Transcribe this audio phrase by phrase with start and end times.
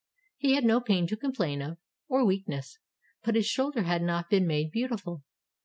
[0.37, 1.77] He had no pain to complain of,—
[2.09, 2.79] or weakness;
[3.23, 5.21] but his shoulder had not been made beautiful.